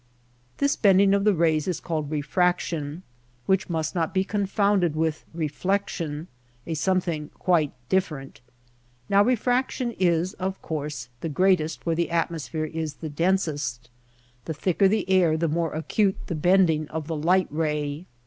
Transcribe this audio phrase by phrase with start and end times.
[0.57, 3.03] This bending of the rays is called refraction,
[3.45, 6.27] which must not be confounded with reflection—
[6.65, 8.41] a some thing quite different.
[9.09, 13.91] Now refraction is, of course, the greatest where the atmosphere is the densest.
[14.45, 18.07] The thicker the air the more acute the bending of the light ray.